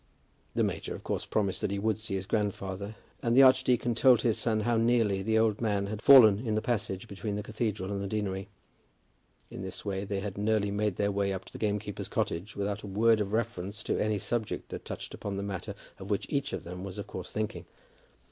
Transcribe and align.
The 0.55 0.63
major, 0.63 0.95
of 0.95 1.03
course, 1.03 1.27
promised 1.27 1.61
that 1.61 1.69
he 1.69 1.77
would 1.77 1.99
see 1.99 2.15
his 2.15 2.25
grandfather, 2.25 2.95
and 3.21 3.37
the 3.37 3.43
archdeacon 3.43 3.93
told 3.93 4.23
his 4.23 4.35
son 4.35 4.61
how 4.61 4.75
nearly 4.75 5.21
the 5.21 5.37
old 5.37 5.61
man 5.61 5.85
had 5.85 6.01
fallen 6.01 6.43
in 6.43 6.55
the 6.55 6.59
passage 6.63 7.07
between 7.07 7.35
the 7.35 7.43
cathedral 7.43 7.91
and 7.91 8.01
the 8.01 8.07
deanery. 8.07 8.49
In 9.51 9.61
this 9.61 9.85
way 9.85 10.03
they 10.03 10.19
had 10.19 10.39
nearly 10.39 10.71
made 10.71 10.95
their 10.95 11.11
way 11.11 11.31
up 11.31 11.45
to 11.45 11.51
the 11.53 11.59
gamekeeper's 11.59 12.09
cottage 12.09 12.55
without 12.55 12.81
a 12.81 12.87
word 12.87 13.21
of 13.21 13.31
reference 13.31 13.83
to 13.83 13.99
any 14.03 14.17
subject 14.17 14.69
that 14.69 14.85
touched 14.85 15.13
upon 15.13 15.37
the 15.37 15.43
matter 15.43 15.75
of 15.99 16.09
which 16.09 16.25
each 16.29 16.51
of 16.51 16.63
them 16.63 16.83
was 16.83 16.97
of 16.97 17.05
course 17.05 17.29
thinking. 17.29 17.65